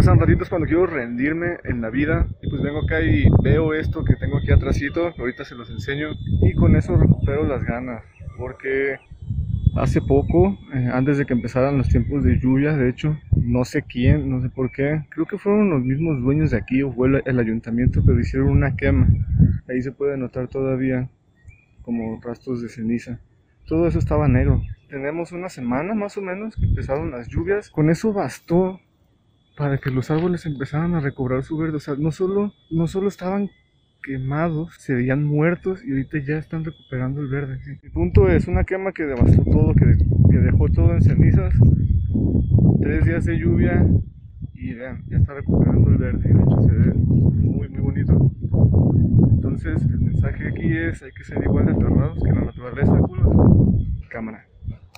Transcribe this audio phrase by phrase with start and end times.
[0.00, 4.02] pasan ratitos cuando quiero rendirme en la vida y pues vengo acá y veo esto
[4.02, 8.02] que tengo aquí atrásito, ahorita se los enseño y con eso recupero las ganas
[8.38, 8.96] porque
[9.76, 13.82] hace poco, eh, antes de que empezaran los tiempos de lluvia, de hecho, no sé
[13.82, 17.08] quién, no sé por qué, creo que fueron los mismos dueños de aquí o fue
[17.08, 19.06] el, el ayuntamiento, pero hicieron una quema.
[19.68, 21.10] Ahí se puede notar todavía
[21.82, 23.20] como rastros de ceniza.
[23.66, 24.62] Todo eso estaba negro.
[24.88, 27.68] Tenemos una semana más o menos que empezaron las lluvias.
[27.68, 28.80] Con eso bastó
[29.60, 31.76] para que los árboles empezaran a recobrar su verde.
[31.76, 33.50] O sea, no solo, no solo estaban
[34.02, 37.60] quemados, se veían muertos y ahorita ya están recuperando el verde.
[37.82, 39.98] El punto es una quema que devastó todo, que,
[40.30, 41.52] que dejó todo en cenizas.
[42.80, 43.86] Tres días de lluvia
[44.54, 46.32] y vean, ya está recuperando el verde.
[46.32, 48.32] De hecho, se ve muy, muy bonito.
[49.30, 53.28] Entonces, el mensaje aquí es: hay que ser igual de aferrados que la naturaleza, culos.
[54.08, 54.49] Cámara.